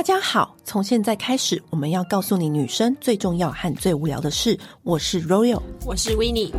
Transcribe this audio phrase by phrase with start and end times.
[0.00, 4.58] 大家好，从现在开始，我们要告诉你女生最重要和最无聊的事。
[4.82, 6.50] 我是 Royal，我是 Winnie。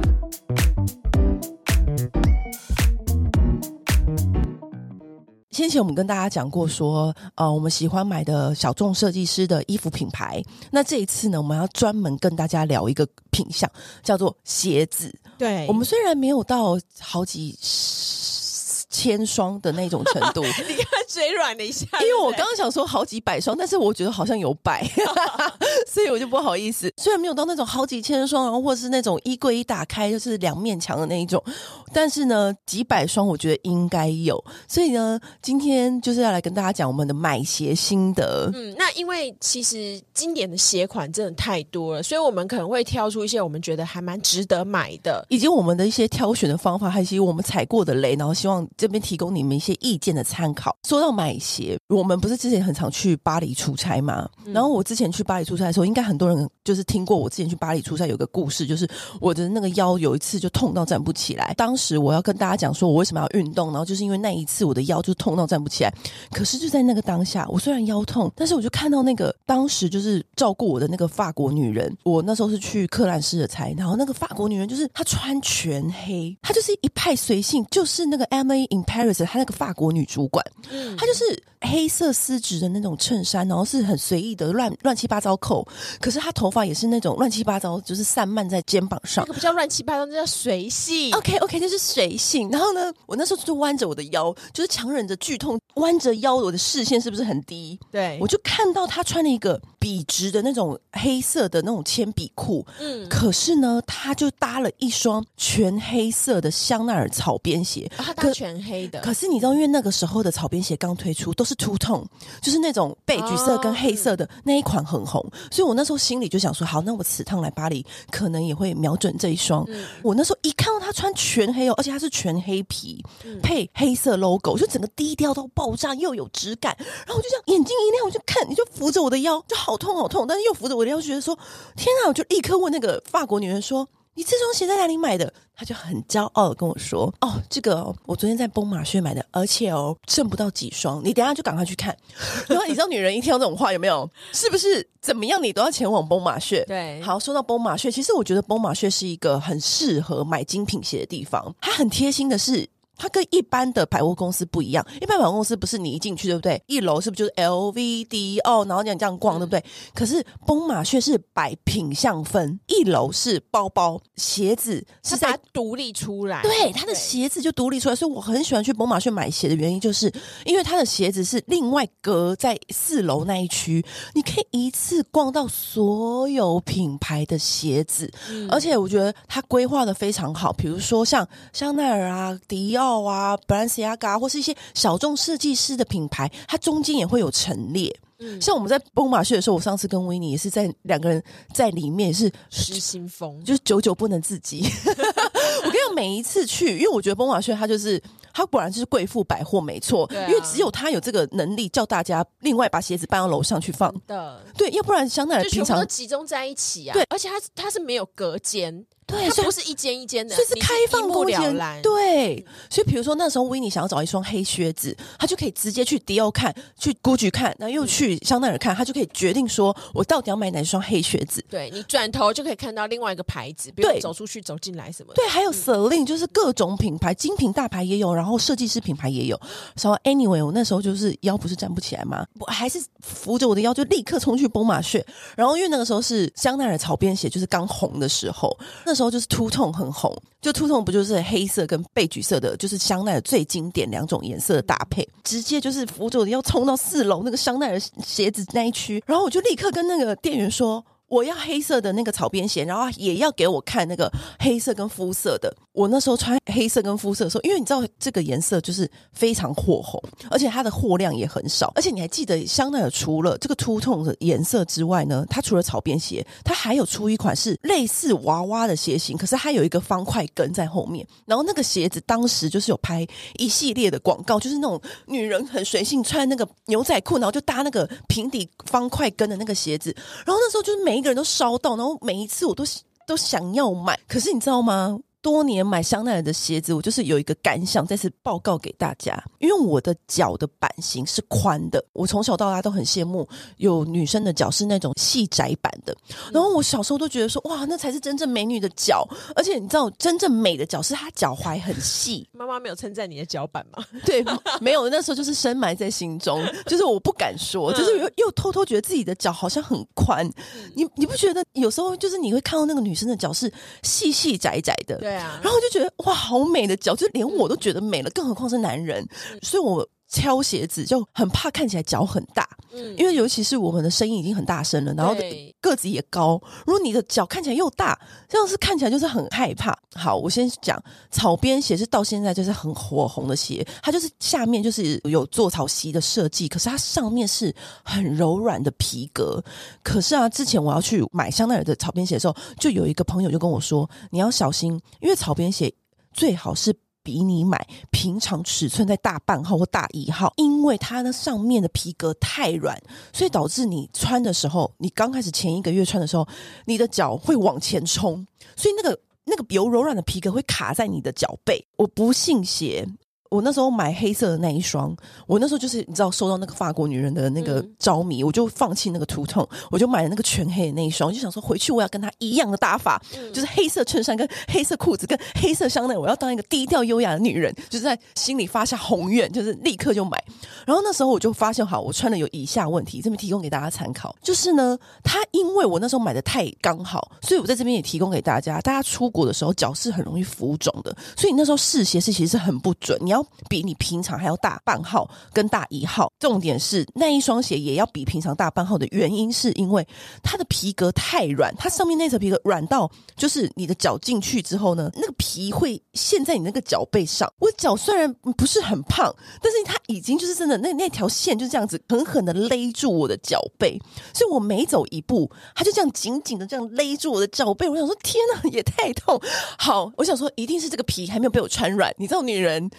[5.49, 10.39] 先前我们跟大家讲过说，呃，我们喜欢买的小众设计师的衣服品牌。
[10.69, 13.67] 那这一次呢，我们要专门跟大家聊一个品相，
[14.03, 15.11] 叫做鞋子。
[15.39, 24.81] 对，我们虽然没有到好几千双的那种程度， 你看嘴软了一下，因为我刚刚想说好几百双，但是我觉得好像有百，
[25.85, 26.89] 所以我就不好意思。
[26.95, 31.43] 虽然没有到那种好几千双，然后或是那种衣柜一打开就是两面墙的那一种，
[31.91, 34.41] 但是呢，几百双我觉得应该有。
[34.69, 38.49] 所以呢，今天就是要来跟大家讲我们的买鞋心得。
[38.53, 48.61] 嗯，那因为其实经典的鞋款真的太多了，所以我们可能会挑出一些我们觉得还蛮值得买的，以及我们的一些挑选的方法，还有一些我们踩过的雷，然后希望。
[48.77, 50.75] 这边提供你们一些意见的参考。
[50.87, 54.29] 说到买鞋，我们不是之前很常去巴黎出差吗？
[54.45, 58.87] 嗯、然后我之前去巴黎出差的时候，应该很多人就是听过我之前去巴黎出差有个故事，就是
[59.19, 61.53] 我的那个腰有一次就痛到站不起来。
[61.57, 65.93] 当时我要跟大家讲说，我为什么要运动，然后就是因为那一次我的腰就痛到站不起来。
[66.31, 71.91] 可是就在那个当下，我虽然腰痛，但是我就看到那个当时就是照顾我的那个法国女人。
[72.03, 85.67] 我那时候是去克兰斯的差，然后那个法国女人就是她穿全黑，她就是一派随性，就是那个 Emily in Paris，她那个法国女主管，嗯，她就是黑色丝质的那种衬衫，然后是很随意的乱乱七八糟扣，
[85.99, 89.23] 可是他头发也是那种乱七八糟，就是散漫在肩膀上。
[89.25, 91.13] 那个不叫乱七八糟，那叫随性。
[91.15, 92.49] OK OK，就是随性。
[92.49, 97.79] 然后呢，我那时候就弯着我的腰，就是强忍着剧痛，弯着腰，我的视线是不是很低？
[97.91, 108.51] 对，我就看到他穿了一个笔直的那种黑色的那种铅笔裤，嗯，可是呢，他就搭了一双全黑色的香奈儿草编鞋，他搭全。
[108.61, 112.03] 黑的，可是你知道，因为那个时候的草编鞋刚推出，都是 two tone，
[112.41, 119.63] 就是那种贝橘色跟黑色的那一款很红，所以我那时候心里就想说，好，那我此趟来巴黎，可能也会瞄准这一双。
[119.67, 123.05] 嗯、我那时候一看到他穿全黑哦，而且他是全黑皮
[123.43, 126.75] 配黑色 logo，就整个低调到爆炸，又有质感。
[126.79, 131.37] 然后我就这样眼睛一亮，我就看，你就扶着我的腰，就好痛好痛，但是又扶着我的腰，就觉得说，
[131.75, 132.07] 天啊！
[132.07, 133.87] 我就立刻问那个法国女人说。
[134.13, 135.33] 你这双鞋在哪里买的？
[135.61, 140.99] 他就很骄傲的跟我说：“哦，这个、哦、我昨天在崩马靴买的，而且哦，剩不到几双。
[141.05, 141.95] 你等一下就赶快去看。
[142.49, 144.09] ”然后你知道女人一听到这种话有没有？
[144.33, 146.65] 是不是怎么样你都要前往崩马靴？
[146.65, 151.53] 对，好，说到崩马靴，其实我觉得崩马靴是一个很适合买精品鞋的地方。
[151.61, 152.67] 它很贴心的是。
[153.01, 156.61] 它跟一般的百货公司不一样，一般百货公司不是你一进去对不对？
[156.67, 159.65] 一楼是不是就是 LV、迪奥，然后你这样逛对不对？
[159.95, 166.43] 可是崩马靴是摆品相分，一楼是包包、鞋子，是在独立出来。
[166.43, 170.13] 对，它的鞋子就独立出来，所以我很喜欢去崩马靴买鞋的原因，就是
[170.45, 173.83] 因为它的鞋子是另外隔在四楼那一区，
[174.13, 182.90] 你可以一次逛到所有品牌的鞋子，嗯、而且我觉得它规划的非常好，比如说像香奈儿啊、迪奥。
[182.99, 187.95] 啊，Balenciaga 或是一些小众设计师的品牌，它中间也会有陈列。
[188.23, 194.63] 嗯，像我们在崩马靴的时候，我上次跟维尼也是在两个人在里面，也是失心疯，就是久久不能自己。
[194.85, 197.99] 我跟你讲，每一次去，因为我觉得崩马靴它就是
[198.31, 204.39] 它果然就是贵妇百货，没错，啊、因为只有它有这个能力叫大家另外把鞋子搬到楼上去放的。
[204.55, 206.93] 对，要不然香奈儿平常都集中在一起啊。
[206.93, 208.85] 对，而且它它是没有隔间。
[209.11, 211.55] 对，它不是一间一间的，所以是开放空间。
[211.83, 221.43] 对，所以比如说那时候维尼想要找一双黑靴子，他就可以直接去迪奥看，去 GUCCI 看，然后又去香奈儿看，他就可以决定说我到底要买哪双黑靴子。
[221.49, 225.15] 对，你转头就可以看到另外一个牌子，比如走出去、走进来什么的。
[225.15, 229.39] 对，还有 Celine，就是各种品牌，精品大牌也有，然后设计师品牌也有。
[229.81, 235.05] 然后 anyway，我那时候就是腰不是站不起来嘛，我还是扶着我的腰就立刻冲去崩马靴。
[235.35, 238.55] 然后因为那个时候是香奈儿草编鞋就是刚红的时候，
[238.85, 239.71] 那时候就是秃痛。
[239.71, 250.83] 很红，就秃痛不就是黑色跟贝橘色的，就是香奈儿最经典两种颜色的搭配，直接就是扶着我要冲到四楼那个香奈儿鞋子那一区，然后我就立刻跟那个店员说。
[251.11, 254.09] 我要黑色的那个草编鞋，然后也要给我看那个
[254.39, 255.53] 黑色跟肤色的。
[255.73, 261.69] 我那时候穿黑色跟肤色的时候，因为你知道这个颜色就是非常火红，而且它的货量也很少。
[261.75, 271.05] 而且你还记得香奈儿除了这个 two tone 的颜色之外呢，它除了草编鞋，它还有出一款是类似娃娃的鞋型，可是它有一个方块跟在后面。
[271.25, 273.05] 然后那个鞋子当时就是有拍
[273.37, 279.93] 一系列的广告，就是那种女人很随性穿那个牛仔裤，然后就搭那个平底方块跟的那个鞋子。
[280.25, 281.00] 然后那时候就是每。
[281.01, 282.63] 一个人都烧到，然后每一次我都
[283.07, 284.99] 都想要买，可是你知道吗？
[285.21, 289.21] 多年买香奈儿的鞋子，我就是有一个感想，再次报告给大家。
[289.39, 293.27] 因为我的脚的版型是宽的，我从小到大都很羡慕
[293.57, 295.95] 有女生的脚是那种细窄版的。
[296.33, 299.07] 然后我小时候都觉得说，哇，那才是真正美女的脚。
[299.35, 302.27] 而且你知道，真正美的脚是她脚踝很细。
[302.31, 303.83] 妈妈没有称赞你的脚板吗？
[304.05, 304.23] 对，
[304.59, 304.89] 没有。
[304.89, 310.27] 那时候就是深埋在心中， 就是我不敢说，就是又又偷偷觉得自己的脚好像很宽。
[310.75, 313.51] 你你不觉得有时候就是你会看到那个女生的脚是
[313.83, 315.10] 细细窄窄的？
[315.11, 319.05] 对啊，然后我就觉得哇，好美的脚，就连我都觉得美了，更何况是男人。
[319.41, 325.15] 所以我挑鞋子就很怕看起来脚很大，嗯，因为尤其是我们的声音已经很大声了，然后
[325.61, 327.97] 个子也高，如果你的脚看起来又大，
[328.27, 329.73] 这样是看起来就是很害怕。
[329.95, 330.81] 好，我先讲
[331.11, 339.41] 草编鞋是到现在就是很火红的鞋，它就是下面就是有做草席的设计，可是它上面是很柔软的皮革。
[339.81, 345.73] 可是啊，之前我要去买香奈儿的草编鞋的时候，就有一个朋友就跟我说，你要小心，因为草编鞋
[346.11, 346.75] 最好是。
[347.03, 352.79] 比你买平常尺寸在大半号或大一号，因为它那上面的皮革太软，
[353.13, 356.27] 所以导致你穿的时候，你刚开始前一个月穿的时候，
[356.65, 358.25] 你的脚会往前冲，
[358.55, 361.65] 所以那个那个有柔软的皮革会卡在你的脚背。
[361.77, 362.87] 我不信邪。
[363.31, 364.93] 我那时候买黑色的那一双，
[365.25, 380.21] 我那时候就是你知道收到那个法国女人的那个着迷，嗯、我就放弃那个图腾，我就买了那个全黑的那一双，我就想说回去我要跟她一样的搭法，嗯、就是黑色衬衫跟黑色裤子跟黑色香奈，我要当一个低调优雅的女人，就是在心里发下宏愿，就是立刻就买。
[380.65, 393.20] 然后那时候我就发现，好，我穿的有以下问题，这边提供给大家参考，就是呢，它因为我那时候买的太刚好，所以我在这边也提供给大家，大家出国的时候脚是很容易浮肿的，所以你那时候试鞋是其实是很不准，你要。
[393.49, 399.87] 比你平常还要大半号跟大一号，重点是那一双鞋也要比平常大半号的原因，是因为
[400.23, 407.31] 它的皮革太软，它上面那层皮革软到，就是你的脚进去之后呢，那个皮会陷在你那个脚背上。
[407.39, 413.79] 我脚虽然不是很胖，但是它已经就是真的那那条线就这样子狠狠的勒住我的脚背，
[414.13, 417.67] 所以我每走一步，它就这样紧紧的这样勒住我的脚背。
[417.69, 419.19] 我想说，天哪，也太痛！
[419.57, 421.93] 好，我想说，一定是这个皮还没有被我穿软。
[421.97, 422.69] 你知道，女人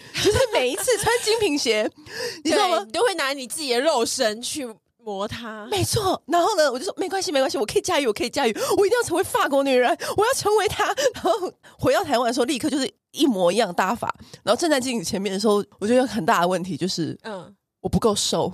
[0.53, 1.89] 每一次穿精品鞋，
[2.43, 2.83] 你知道吗？
[2.85, 5.65] 你都会拿你自己的肉身去磨它。
[5.67, 6.21] 没错。
[6.27, 10.85] 然后呢，我就说没关系，没关系，我可以驾驭，我可以驾驭，我一定要成为法国女人，我要成为她。
[11.13, 14.13] 然后回到台湾的时候，立刻就是一模一样搭法。
[14.43, 18.51] 然后站在镜子前面的时候，我觉得有很大的问题就是，嗯，我不够瘦。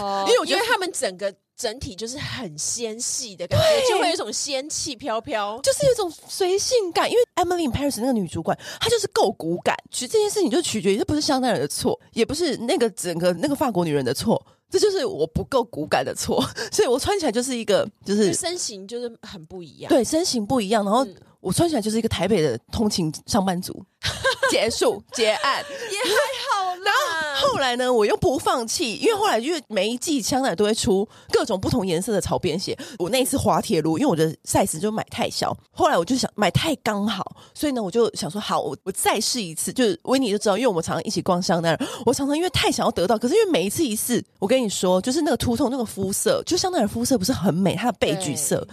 [0.00, 1.34] 哦， 因为我觉得他们整个。
[1.56, 7.10] 整体就是很纤细的感觉，对就会有一种仙气飘飘，就是有一种随性感。
[7.10, 9.76] 因为 Emily in Paris 那个女主管，她就是够骨感。
[9.90, 16.44] 其实这件事情就取决于，这不是香奈儿的错，也不是那个整个那个法国女人的错，这就是我不够骨感的错。
[16.72, 19.88] 所以我穿起来就是一个，就是身形就是很不一样。
[19.88, 21.06] 对，身形不一样，然后
[21.40, 23.84] 我穿起来就是一个台北的通勤上班族。
[24.50, 26.14] 结束结案也还
[26.50, 26.92] 好，然
[27.40, 32.76] 后后来呢，我又不放弃，因为后来因为每一季香奈儿都会出各种不同颜色的草编鞋。
[32.98, 39.72] 我那一次滑铁卢，因为我的 size 就买太小，后来我就想买太刚好，所以呢，我就想说好，我我再试一次。
[39.72, 48.66] 就是维尼就知道，因为我们常常一起逛香奈儿，我常常因为太想要得到，可是因为每一次一试，我跟你说，就是那个秃头那个肤色，就香奈儿肤色不是很美，它的贝橘色，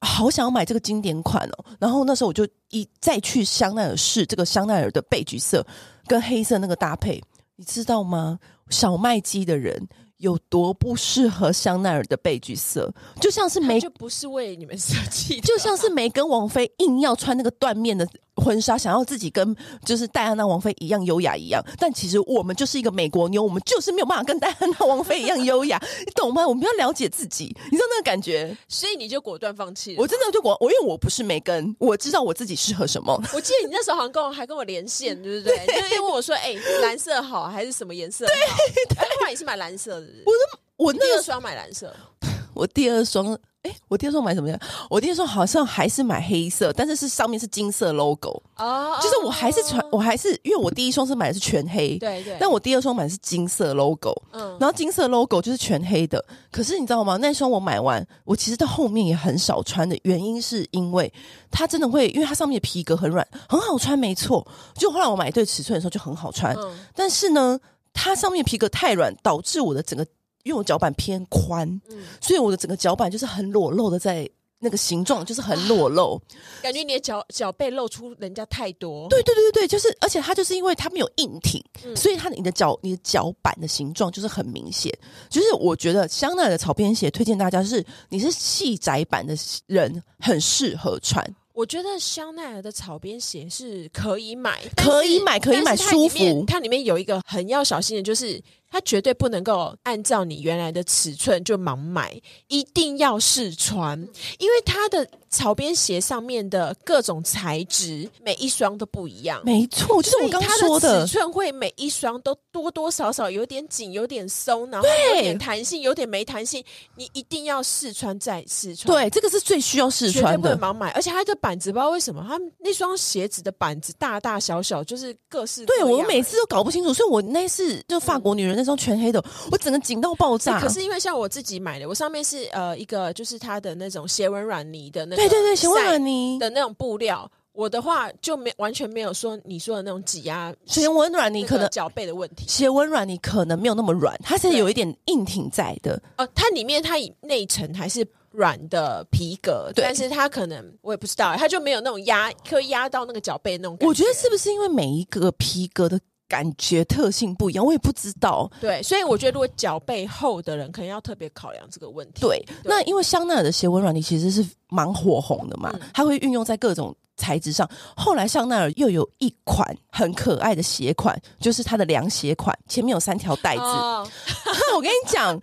[0.00, 1.64] 好想要买这个经典款哦。
[1.78, 5.02] 然后那时候我就一再去香奈儿试这个香奈儿的。
[5.02, 5.66] 贝橘色
[6.06, 7.22] 跟黑色那个搭配，
[7.56, 8.38] 你知道吗？
[8.70, 18.06] 小麦肌的人有多不适合香奈儿的贝橘色，就像是梅，就不是为你们设计的，就像是梅根王菲硬要穿那个缎面的。
[18.40, 19.52] 婚纱想要自己跟
[19.84, 26.46] 就是戴安娜王妃一样优雅一样，但其实我们就是一个美国妞，我们就是没有办法跟戴安娜王妃一样优雅，你懂吗？
[26.46, 30.00] 我们要了解自己，你知道那个感觉，所以你就果断放弃了。
[30.00, 33.20] 我真的就果我，因为我不是梅根，我知道我自己适合什么。
[33.34, 35.56] 我记得你那时候好像跟我还跟我连线，对不对？
[35.66, 38.32] 对，就问我说：“哎、欸，蓝色好还是什么颜色好？”
[38.88, 40.06] 对，后来也是买蓝色的。
[40.24, 41.94] 我的我那个双买蓝色，
[42.54, 43.38] 我第二双。
[43.62, 44.56] 哎，我第二双买什么呀？
[44.88, 48.96] 我第二双好像还是买黑色，但是是上面是金色 logo 哦。
[49.02, 52.36] 就是我还是穿，我还是因为我第一双是买的是全黑，对对。
[52.38, 54.56] 但我第二双买的是金色 logo，嗯。
[54.60, 56.24] 然后金色 logo 就是全黑的。
[56.52, 57.16] 可是你知道吗？
[57.16, 61.12] 那双我买完，我其实到后面也很少穿的原因是因为
[61.50, 64.46] 它真的会，因为它上面的皮革很软，很好穿，没错。
[64.76, 66.78] 就后来我买对尺寸的时候就很好穿，嗯。
[66.94, 67.58] 但是呢，
[67.98, 70.06] 它上面皮革太软，导致我的整个。
[70.44, 74.26] 因为我脚板偏宽，嗯、所以我的整个脚板就是很裸露的，在
[74.60, 76.18] 那个形状就是很裸露，
[76.62, 79.06] 感觉你的脚脚背露出人家太多。
[79.10, 84.90] 对对对对，就是而且它就是因为它没有硬挺，嗯、所以它你的脚你的脚板的形状就是很明显。
[85.28, 89.36] 就是我觉得香奈儿的草编鞋推荐大家，是你是细窄版的
[89.66, 91.22] 人很适合穿。
[91.58, 96.44] 我觉得香奈儿的草编鞋是可以买，可以买，可以买，舒服。
[96.46, 98.40] 它里面有一个很要小心的，就是。
[98.70, 103.98] 它绝对不能够按照你原来的尺寸就盲买，一定要试穿，
[104.38, 109.40] 因为它的草编鞋上面的各种材质，每一双都不一样。
[109.42, 116.62] 没错，就是我刚刚说的，尺寸会每一双都多多少少有点紧，有点松，然后有点弹性，有点没弹性。
[116.94, 118.94] 你一定要试穿再试穿。
[118.94, 120.38] 对，这个是最需要试穿的。
[120.38, 125.74] 不能盲买，而且它的板子不知道为什么，它那双鞋子的板子大大小小，就是各式各。
[125.74, 128.57] 对，我每次都搞不清楚，所以我那次就法国女人。
[128.58, 130.58] 那双全黑的，我整个紧到爆炸。
[130.58, 142.44] 欸、可是因为像我自己买的，我上面是呃一个就是它的那种斜纹软泥的那对对对斜纹软泥的那种布料，我的话就没完全没有说你说的那种挤压斜纹软泥可能脚背的问题。
[142.48, 146.02] 斜纹软泥可能没有那么软，它是有一点硬挺在的。
[146.16, 153.86] 呃，它里面它内层还是软的皮革，对但是它可能我也不知道，它就没有那种压，可以压到那个脚背那种感觉。
[153.86, 156.00] 我觉得是不是因为每一个皮革的。
[156.28, 158.50] 感觉特性不一样，我也不知道。
[158.60, 162.20] 对，所以我觉得如果脚背厚的人，可能要特别考量这个问题。
[162.20, 167.68] 对，对那因为香奈儿的鞋纹软呢，其实是蛮火红的嘛，嗯、它会运用在各种材质上。
[167.96, 173.62] 后来香奈儿又有一款很可爱的鞋款，就是它的凉鞋款，前面有三条带子。
[173.62, 174.06] 哦、
[174.76, 175.40] 我跟你讲，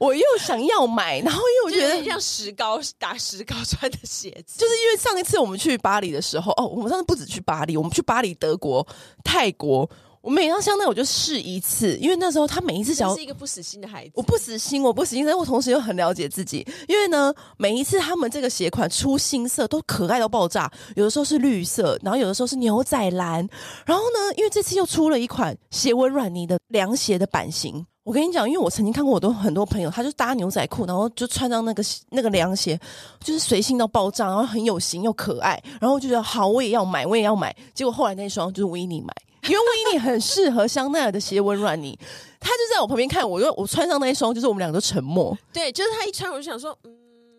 [0.00, 8.84] 我又想要买，然后又觉得像石膏打石膏穿的鞋子，就是因为上一次我们去巴黎的时候，哦，我们上次不止去巴黎，我们去巴黎、德国、
[9.22, 9.88] 泰国。
[10.24, 23.46] 我每到香奈我就试一次，因为那时候他每一次只要是一个不死心的孩子，我不死心，我不死心，但我同时又很了解自己，因为呢，每一次他们这个鞋款出新色都可爱到爆炸，有的时候是绿色，然后有的时候是牛仔蓝，
[23.84, 32.80] 然后呢，因为这次又出了一款鞋纹软泥的凉鞋的版型，我跟你讲，因为我曾经看过我都很多朋友，他就搭牛仔裤，然后就穿上那个那个凉鞋，
[33.22, 39.12] 就是随性到爆炸，然后很有型又可爱，然后我就觉得好，我也要买，我也要买，结果后来那双就是维尼买。
[39.46, 41.98] 因为维尼很适合香奈儿的鞋纹软呢，
[42.40, 45.36] 他就在我旁边看我，就我穿上那一双，就是我们两个都沉默。
[45.52, 46.90] 对，就是他一穿，我就想说，嗯，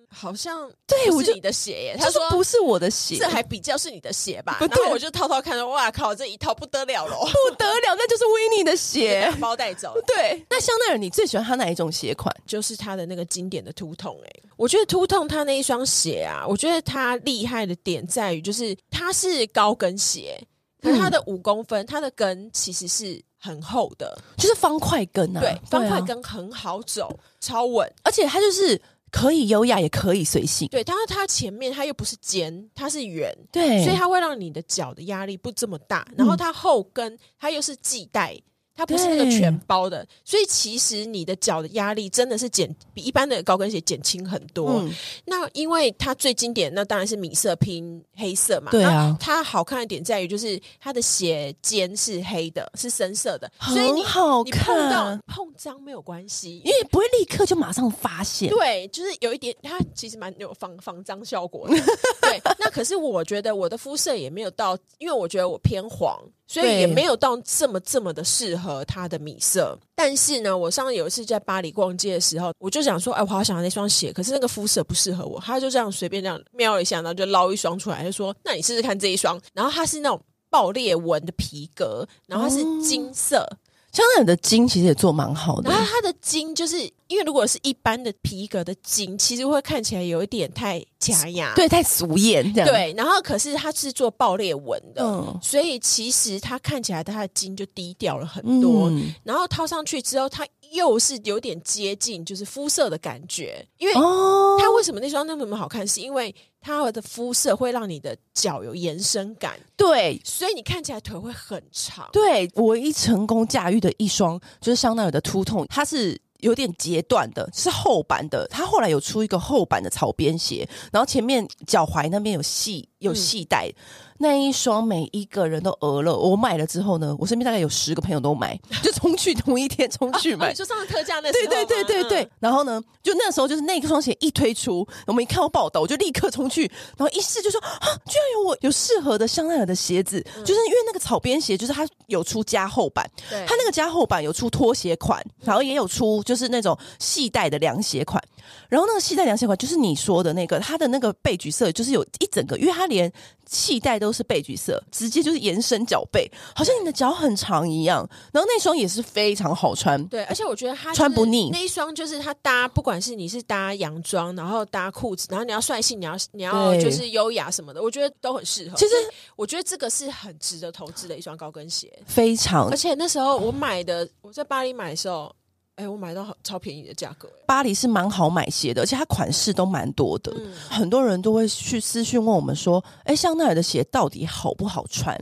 [0.09, 1.95] 好像对，我是你的鞋耶。
[2.00, 4.57] 他说不是我的鞋，这还比较是你的鞋吧？
[4.59, 10.00] 对然后我就偷偷看到，哇靠，这一套不得了了，不得了，那就是维尼的鞋， 包带走。
[10.05, 12.33] 对，那香奈儿你最喜欢他哪一种鞋款？
[12.45, 14.17] 就是他的那个经典的图痛。
[14.25, 20.39] 哎，我觉得图痛他那一双鞋啊，我觉得他厉害的点在于，就是它是高跟鞋。
[20.82, 25.39] 它的五公分，它的跟其实是很厚的，就是方块跟啊。
[25.39, 28.79] 对，方块跟很好走，啊、超稳，而且它就是
[29.12, 30.67] 可以优雅，也可以随性。
[30.67, 36.08] 对，但是它前面它又不是尖，它是圆，对，所以它会让你的脚的压力不这么大。
[36.17, 38.39] 然后它后跟它又是系带。
[38.75, 44.82] 它不是那个全包的，所以其实你的脚的压力真的是减比一般的高跟鞋减轻很多。
[44.82, 44.94] 嗯、
[45.25, 48.72] 那因为它最经典，那当然是米色拼黑色嘛。
[48.72, 58.50] 对啊，它好看的点在于就是它的鞋尖是黑的，是深色的，所以你好看，你碰到碰脏没有关系，因为不会立刻就马上发现。
[58.50, 61.75] 对，就是有一点，它其实蛮有防防脏效果的。
[62.22, 66.20] 对，那可是我觉得我的肤色也没有到，因为我觉得我偏黄。
[66.47, 75.39] 所以也没有到这么这么的适合他的米色，但是呢，我上次有一次在巴黎逛街的时候，我就想说，哎，我好想要那双鞋，可是那个肤色不适合我。
[75.39, 83.39] 他就这样随便这样瞄一下，然后就捞一双出来，就说：“那你试试看这一双。”然后它是那种爆裂纹的皮革，然后它是金色。
[83.39, 83.57] 哦
[83.95, 92.69] 香奈儿的金其实也做蛮好的，然后它的金就是因为如果是一般的皮革的金，其实会看起来有一点太假牙，对，太俗艳这样。
[92.69, 98.89] 对，然后可是它是做爆裂纹的，嗯，所以其实它看起来它的金就低调了很多。
[98.89, 106.34] 嗯，然后套上去之后，它又是有点接近就是肤色的感觉，因为它为什么那双那么好看，是因为。
[106.67, 112.10] 它的肤色会让你的脚有延伸感，对，所以你看起来腿会很长。
[112.12, 118.48] 对，唯一成功驾驭的一双就是香奈儿的 Two Tone，它是有点截断的，是厚版的。
[118.48, 123.67] 它后来有出一个厚版的草编鞋，然后前面脚踝那边有细有细带。
[123.67, 123.75] 嗯
[124.17, 131.31] 那一双每一个人都讹了，我买了之后呢，我身边大概有十个朋友都买， 就冲去同一天冲去买，就上了特价那。
[131.31, 132.24] 对对对对对。
[132.24, 136.63] 嗯、然后呢，就那时候就是那双鞋一推出，我们一看到报道，我就立刻冲去，
[136.98, 148.24] 然后一试就说啊，居然有我有适合的香奈儿的鞋子，嗯、就是因为那个草编鞋，就是它有出加厚版，对它那个加厚版有出拖鞋款，然后也有出就是那种系带的凉鞋款。
[148.69, 153.11] 然后那个系带凉鞋款就是你说的那个，它的那个背橘色就是有一整个，因为它连
[153.45, 158.07] 系带都是背橘色，直接就是延伸脚背，好像你的脚很长一样。
[158.31, 161.49] 然后那双也是非常好穿，对，而且我觉得它穿不腻。
[161.51, 168.75] 那一双就是它搭，不管是你是搭洋装，然后搭裤子，然后你要帅气，你要你要就是优雅什么的，我觉得都很适合。
[168.75, 168.93] 其实
[169.35, 172.69] 我觉得这个是很值得投资的一双高跟鞋，非常。
[172.69, 175.33] 而且那时候我买的，我在巴黎买的时候。
[175.75, 177.29] 哎、欸，我买到超便宜的价格。
[177.46, 180.34] 巴黎是蛮好买鞋的，而且它款式都蛮多的。
[180.38, 185.15] 嗯、很多人都会去私讯问我们说：“哎、欸，香奈儿的鞋到底好不好穿？”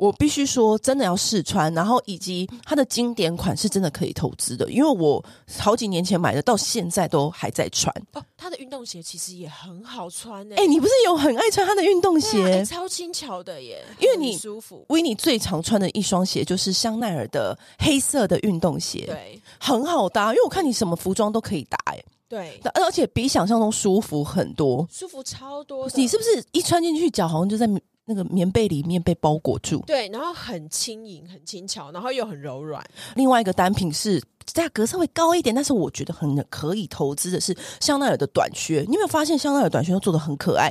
[0.00, 5.22] 我必须说，真的要试穿，然后以及它的经典款是真的可以投资的，因为我
[5.58, 7.94] 好几年前买的，到现在都还在穿。
[8.14, 10.54] 哦，它的运动鞋其实也很好穿诶。
[10.54, 12.42] 哎、欸，你不是有很爱穿它的运动鞋？
[12.44, 14.86] 欸、超轻巧的耶，因为你舒服。
[14.88, 25.86] 维尼最常穿的一双鞋就是香奈儿的黑色的运动鞋，对，很好搭，因为我看你什么服装都可以搭，哎，对，而且比想象中舒服很多，舒服超多。
[25.94, 27.68] 你是不是一穿进去脚好像就在？
[28.10, 32.84] 那个棉被里面被包裹住，对，然后很轻盈、很轻巧，然后又很柔软。
[33.14, 38.80] 另外一个单品是价格稍微高一点，但是我觉得很可以投资的是香奈儿的短靴。
[38.88, 40.68] 你有没有发现香奈儿短靴都做的很可爱？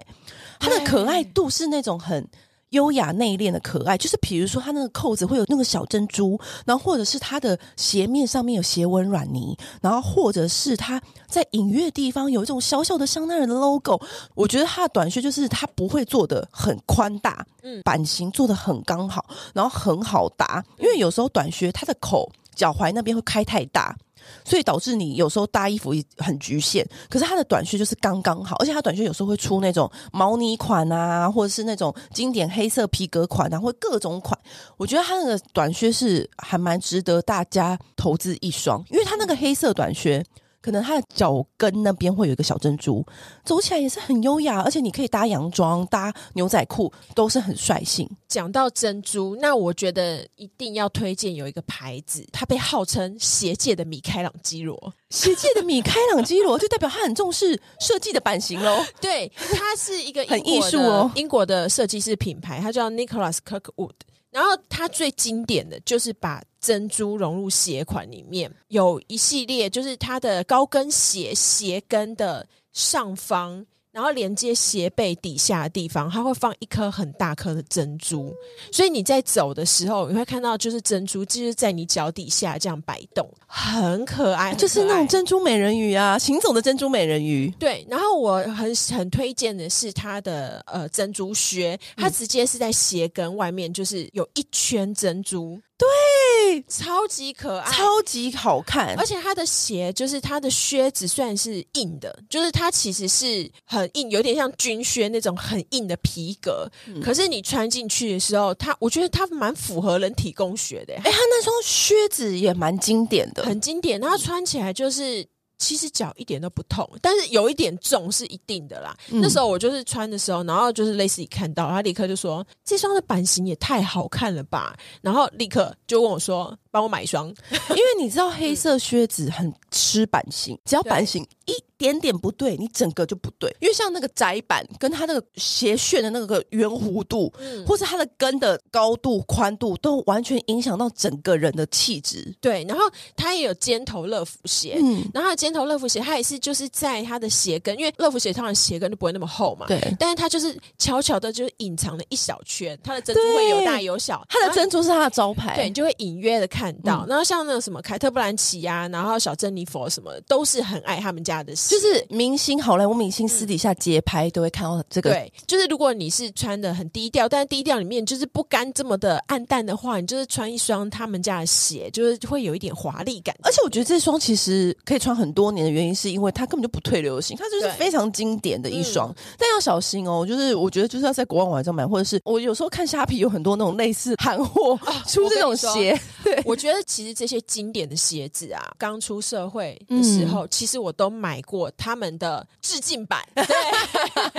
[0.60, 2.28] 它的可爱度是那种很。
[2.70, 14.00] 优雅内敛的可爱，就是比如说它那个扣子会有那个小珍珠，然后或者是它的鞋面上面有斜纹软泥，然后或者是它在隐约的地方有一种小小的香奈儿的 logo。
[14.36, 23.96] 我觉得它的短靴就是它不会做的很宽大，嗯，版型做的很刚好，然后很好搭，因为有时候短靴它的口脚踝那边会开太大。
[24.44, 34.38] 所以导致你有时候搭衣服很局限，可是它的短靴就是刚刚好，而且它短靴有时候会出那种毛呢款啊，或者是那种经典黑色皮革款然后各种款。
[34.78, 40.26] 我觉得它那个短靴是还蛮值得大家投资一双，因为它那个黑色短靴。
[40.62, 43.06] 可能它的脚跟那边会有一个小珍珠，
[43.44, 48.10] 走起来也是很优雅，而且你可以搭洋装、搭牛仔裤都是很率性。
[48.28, 58.84] 讲到珍珠，那我觉得一定要推荐有一个牌子，它被号称鞋界的米开朗基罗，鞋界的米开朗基罗就代表他很重视设计的版型喽。
[59.02, 63.92] 对，它是一个很艺术哦，英国的设计师品牌，它叫 Nicholas Kirkwood。
[64.32, 73.66] 然后它最经典的就是把珍珠融入鞋款里面，有一系列就是它的高跟鞋鞋跟的上方。
[73.92, 78.34] 然后连接鞋背底下的地方，它会放一颗很大颗的珍珠，
[78.72, 87.50] 所以你在走的时候，你会看到就是珍珠就是在你脚底下这样摆动，很可爱，就是那种珍珠美人鱼啊，行走的珍珠美人鱼。
[87.60, 95.60] 对，然后我很很推荐的是它的呃珍珠靴，它直接是在鞋跟外面就是有一圈珍珠。
[95.80, 106.70] 对，超级可爱，超级好看，而且它的鞋就是它的靴子算是硬的，就是它其实是很硬，有点像军靴那种很硬的皮革。
[106.86, 110.94] 嗯、可是你穿进去的时候，它我觉得它蛮符合人体工学的。
[110.96, 115.26] 哎，它那双靴子也蛮经典的，很经典，然后穿起来就是。
[115.60, 118.98] 其实脚一点都不痛，但是有一点重是一定的啦。
[119.12, 127.28] 嗯、那时候我就是穿的时候，然后就是类似于看到，他立刻就说：“这双的版型也太好看了吧！”然后立刻就问我说：“帮我买一双。”
[127.70, 131.54] 因为你知道黑色靴子很吃版型， 只要版型一。
[131.80, 133.50] 点点不对，你整个就不对。
[133.62, 142.36] 因为像那个窄版跟它那个鞋楦的那个圆弧度，嗯，或是它的跟的高度、宽度，都完全影响到整个人的气质。
[142.42, 142.84] 对，然后
[143.16, 157.06] 它也有尖头乐福鞋，嗯，然后尖头乐福鞋，它也是就是在它的鞋跟，因为乐福鞋通常鞋跟就不会那么厚嘛，对，但是它就是悄悄的，就是隐藏了一小圈，它的珍珠会有大有小，它的珍珠是它的招牌，对，你就会隐约的看到。
[157.06, 161.76] 嗯、然后像那个什么凯特·布兰奇呀、啊，然后小珍妮佛什么，都是很爱他们家的鞋。
[161.76, 165.12] 就是明星好莱坞明星私底下街拍都会看到这个。
[165.12, 173.36] 对，就是如果你是穿的很低调，但是低调里面就是不甘这么的暗淡的话，你就是穿一双他们家的鞋，就是会有一点华丽感。
[173.44, 179.14] 而且我觉得这双其实可以穿很多年的原因，是因为它根本就不退流行，它就是非常经典的一双。
[179.38, 186.00] 但要小心哦，就是我觉得就是要在国外网上买，或者是我有时候看虾皮有很多那种类似韩货出这种鞋。
[186.24, 192.00] 对，我觉得其实这些经典的鞋子啊，刚出社会的时候，其实我都买过他们。
[192.00, 193.44] 们的致敬版，对，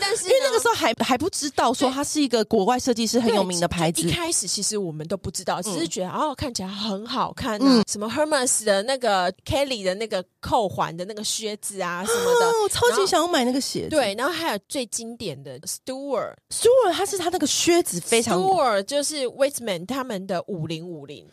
[0.00, 13.88] 但是因为那个时候还还不知道说它是一个国外设计师很有名的牌子，一开始其实我们都不知道，只是觉得、嗯、哦看起来很好看、啊，嗯，什么 Hermes 的那个 Kelly 的那个扣环的那个靴子啊什么的，我超级想要买那个鞋子。
[13.88, 21.26] 对，然后还有最经典的 Stuart，Stuart 它是它那个靴子非常，Stuart 就是 Weitzman 他们的五零五零，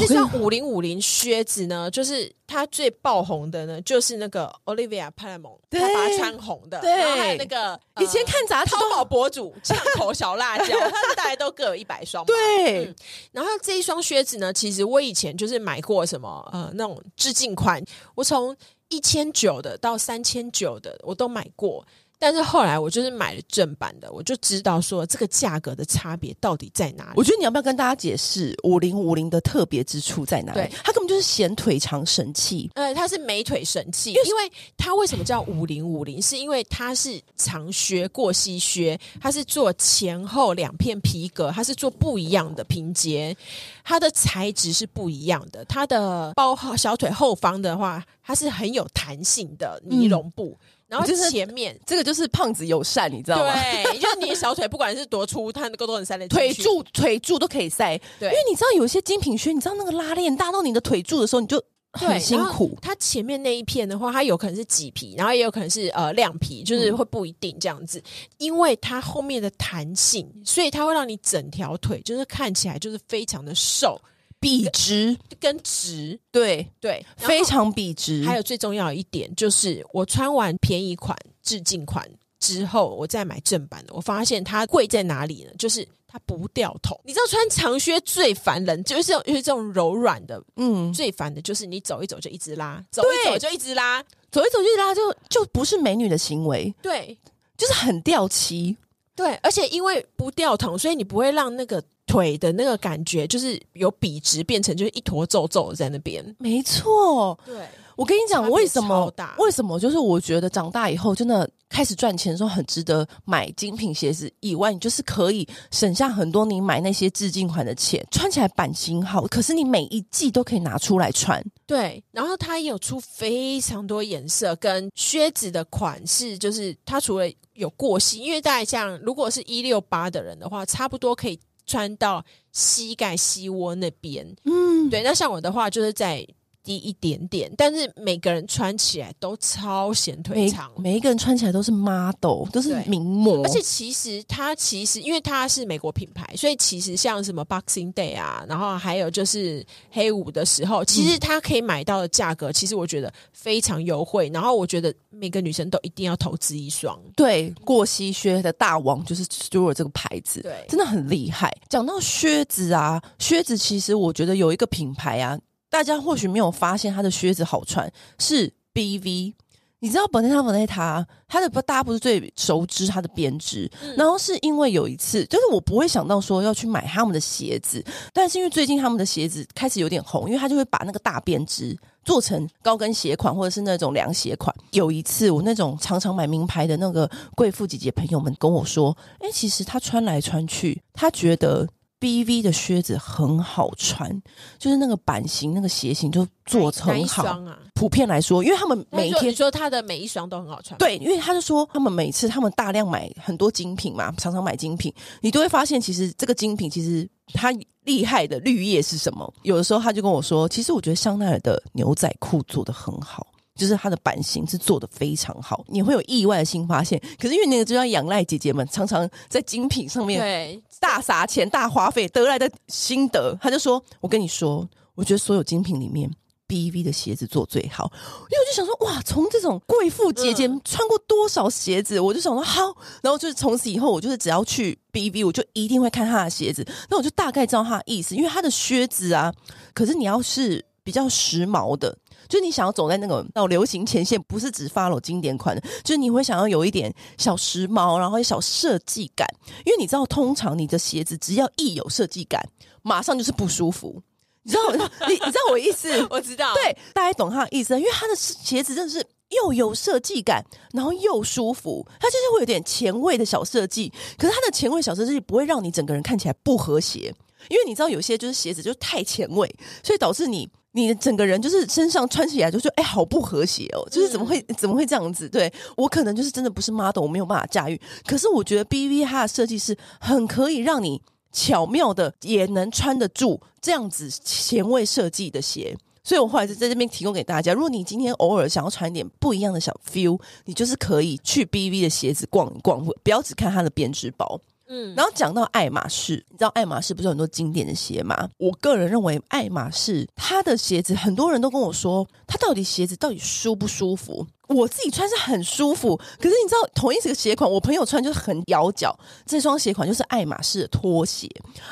[0.00, 12.94] 这双五零五零靴子呢，就是它最爆红的呢，就是那个 Olivia Palermo，他把它穿红的，对，然后还有那个以前看杂志淘宝博主巷口小辣椒， 他大概都各有一百双，对、嗯。
[13.30, 17.82] 然后这一双靴子呢，其实我以前就是买过什么呃那种致敬款，
[18.14, 18.55] 我从
[18.88, 21.86] 一千九的到三千九的我都买过。
[22.18, 27.10] 但是后来我就是买了正版的，我就知道说这个价格的差别到底在哪里。
[27.14, 30.60] 我觉得你要不要跟大家解释五零五零的特别之处在哪里？
[30.60, 32.70] 对，它根本就是显腿长神器。
[32.74, 36.20] 呃，它是美腿神器，因为它为什么叫五零五零？
[36.20, 43.36] 是因为它是长靴、过膝靴，它是做前后两片皮革，它是做不一样的拼接，
[43.84, 45.64] 它的材质是不一样的。
[45.66, 50.56] 它的包号小腿后方的话，它是很有弹性的尼龙布。
[50.60, 53.52] 嗯然后就是前面这个就是胖子友善，你知道吗？
[53.52, 58.00] 对， 就是你的小腿不管是多粗，它都都能塞得腿柱腿柱都可以塞。
[58.20, 61.60] 对，因为你知道有些精品靴，你知道那个拉链大到你的腿柱的时候，你就
[61.92, 62.78] 很辛苦。
[62.80, 67.98] 它前面那一片的话，它有可能是麂皮，然后也有可能是呃亮皮，就是会不一定这样子。
[67.98, 68.04] 嗯、
[68.38, 74.00] 因为它后面的弹性，所以它会让你整条腿就是看起来就是非常的瘦。
[74.46, 78.24] 笔直跟直，对对，非常笔直。
[78.24, 85.50] 还有最重要一点就是，我穿完便宜款、致敬款之后，我再买正版的，我发现它贵在哪里呢？
[85.58, 86.96] 就是它不掉头。
[87.04, 96.72] 你知道穿长靴最烦人，就是就是这种柔软的，嗯，最烦的就是你走一走就一直拉，走一走就一直拉，走一走就一直拉，就就不是美女的行为。
[96.80, 97.18] 对，
[97.56, 98.76] 就是很掉漆。
[99.16, 101.82] 对，而且因为不掉筒，所以你不会让那个。
[102.08, 107.36] 腿的那个感觉就是有笔直变成就是一坨皱皱在那边，没错。
[107.44, 109.12] 对，我跟你讲，为什么？
[109.38, 109.80] 为什么？
[109.80, 114.30] 就是我觉得长大以后真的开始赚钱的时候，很值得买精品鞋子。
[114.40, 121.42] 以外，你就是可以省下很多你买那些致敬款的钱，穿起来版型好，可是你每一季都可以拿出来穿。
[121.66, 131.40] 对，然后它也有出非常多颜色跟靴子的款式，就是它除了有过膝，因为大概像如果是一六八的人的话，差不多可以。
[131.68, 135.02] 穿到膝盖、膝窝那边，嗯，对。
[135.02, 136.24] 那像我的话，就是在。
[136.66, 143.44] 低一点点，但是每个人穿起来都超显腿长，每，每一个人穿起来都是 model，都是名模。
[143.44, 154.28] 而且其实它其实因为它是美国品牌，所以其实像什么 Boxing Day 啊，然后还有就是黑五的时候，其实它可以买到的价格，其实我觉得非常优惠。
[154.34, 156.98] 然后我觉得每个女生都一定要投资一双。
[157.14, 161.56] 对，过膝靴的大王就是 Stuart 这个牌子，对，真的很厉害。
[161.68, 165.38] 讲到靴子啊，靴子其实我觉得有一个品牌啊。
[165.70, 169.34] 大家或许没有发现他的靴子好穿，是 BV。
[169.80, 184.52] 你知道 Bonetta Bonetta，他的大家不是最熟知他的编织，嗯、然后是因为有一次，就是我不会想到说要去买他们的鞋子，但是因为最近他们的鞋子开始有点红，因为他就会把那个大编织做成高跟鞋款或者是那种凉鞋款。
[184.72, 191.68] 有一次，我那种常常买名牌的那个贵妇姐姐朋友们跟我说，哎，其实他穿来穿去，他觉得。
[191.98, 194.10] B V 的靴子很好穿，
[194.58, 197.24] 就是那个版型、那个鞋型就做成很好。
[197.24, 200.76] 啊、普遍来说，因为他们每天说他的每一双都很好穿。
[200.78, 207.50] 对，因为他就说他们每次他们大量买很多精品嘛，常常买精品，你都会发现其实这个精品其实它
[207.84, 209.32] 厉害的绿叶是什么？
[209.42, 213.26] 有的时候他就跟我说，其实我觉得香奈儿的牛仔裤做的很好。
[213.56, 217.00] 就是它的版型是做的非常好，你会有意外的新发现。
[217.18, 223.36] 可是因为那个就要仰赖姐姐们常常在精品上面对大撒钱、大花费得来的心得。
[223.40, 226.10] 他就说：“我跟你说，我觉得所有精品里面
[226.46, 227.90] ，BV 的鞋子做最好。”
[228.30, 232.76] 因为我就想说，哇，从这种贵妇姐姐穿过多少鞋子，嗯、我就想说好。
[233.02, 236.66] 然后就是从此以后，我就是只要去 BV，我就一定会看她的鞋子。
[236.90, 239.32] 那我就大概知道她的意思，因为她的靴子啊，
[239.72, 241.96] 可是你要是比较时髦的。
[242.28, 249.26] 就你想要走在那个到流行前线，不是只 follow 经典款的，就是你会想要有一点小时髦，然后有小设计感。
[249.64, 252.42] 因为你知道，通常你的鞋子只要一有设计感，
[252.82, 254.02] 马上就是不舒服。
[254.42, 254.70] 你知道，
[255.08, 255.90] 你你知道我意思？
[256.10, 257.76] 我知道，对，大家懂他的意思。
[257.78, 263.92] 因为他的鞋子真的是又有设计感，然后又舒服，它就是会有点前卫的小设计。
[264.16, 267.12] 可是它的前卫小设计不会让你整个人看起来不和谐，
[267.48, 270.48] 因为你知道有些就是鞋子就是太前卫，所以导致你。
[270.76, 275.26] 你的整个人就是身上穿起来就说，哎，好不和谐哦，就是怎么会怎么会这样子？
[275.26, 277.80] 对，我可能就是真的不是 model，我没有办法驾驭。
[278.06, 281.00] 可是我觉得 BV 它的设计是很可以让你
[281.32, 287.54] 巧妙的也能穿得住这样子前卫设计的鞋，所以我后来就在这边提供给大家。
[287.54, 294.38] 如果你今天偶尔想要穿一点不一样的小 feel，你就是可以去 BV 的鞋子逛一逛，不要只看它的编织包。
[294.68, 298.28] 嗯，然后讲到爱马仕，你知道爱马仕不是很多经典的鞋吗？
[298.38, 304.26] 我个人认为爱马仕它的鞋子，很多人都跟我说，它到底鞋子到底舒不舒服？
[304.48, 308.96] 我自己穿是很舒服，可是你知道，同一个鞋款，我朋友穿就是很咬脚。
[309.24, 311.28] 这双鞋款就是爱马仕的拖鞋。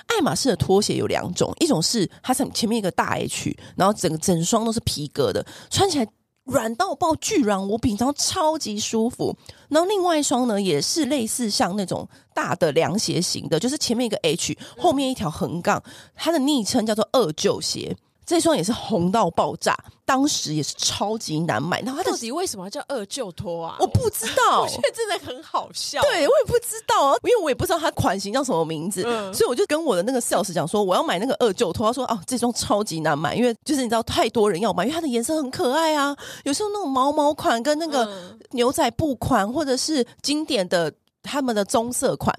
[0.06, 6.06] 爱马仕的拖鞋有两种，一种是它是前面一个大 H，然后整个整双都是皮革的，穿起来。
[6.44, 9.36] 软到爆，巨软无比，然后超级舒服。
[9.68, 15.82] 然后另外一双呢，也是类似像那种大的凉鞋型的，就是前面一个 H，后面一条横杠，
[16.14, 17.96] 它的昵称叫做二舅鞋。
[18.26, 21.80] 这双也是红到爆炸，当时也是超级难买。
[21.82, 23.76] 然后它到底为什么叫二舅拖啊？
[23.80, 26.00] 我不知道， 我觉得真的很好笑。
[26.02, 31.86] 对，我也不知道啊，因为我也不知道它款型叫什么名字，嗯、所以我就跟我的那个 sales 讲说，我要买那个二舅拖。
[31.86, 36.16] 他说啊，这双超级难买，因为就是你知道太多人要买，因为它的颜色很可爱啊。
[36.44, 38.08] 有时候那种毛毛款跟那个
[38.52, 40.92] 牛仔布款，或者是经典的
[41.24, 42.32] 他们的棕色款。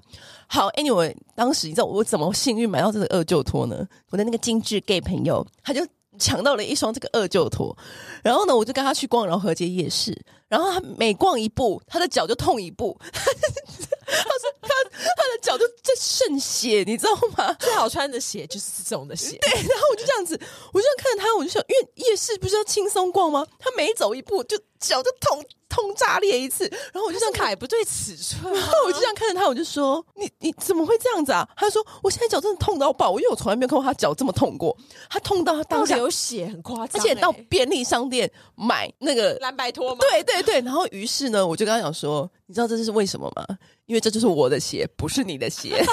[0.46, 3.86] 好，Anyway，当时你知道我怎么幸运买到这个二舅拖呢？
[4.10, 5.86] 我的那个精致 gay 朋友，他就
[6.18, 7.76] 抢到了一双这个二舅拖，
[8.22, 10.16] 然后呢，我就跟他去逛饶河街夜市，
[10.48, 12.96] 然后他每逛一步，他的脚就痛一步。
[14.08, 14.68] 他说他
[15.00, 17.52] 他的脚就在渗血，你知道吗？
[17.54, 19.36] 最好穿的鞋就是这种的鞋。
[19.38, 20.40] 对，然后我就这样子，
[20.72, 23.44] 我就看着他，我就想，因为夜市不是要轻松逛吗？
[23.58, 25.44] 他每走一步就脚就痛
[25.76, 34.74] 痛炸裂一次，然后我就这样看，不对尺寸，然后我就这样看着他，我就说：“你你怎么会这样子啊？”他说：“我现在脚真的痛到爆，因为我从来没有看过他脚这么痛过。
[35.10, 39.98] 他痛到他当下有血，很夸张，而且到便利商店买那个蓝白拖吗？
[40.10, 43.44] 对对对，然后于是呢，我就跟他讲说：“你知道这是为什么吗？”
[43.84, 45.76] 因为这就是我的鞋，不是你的鞋。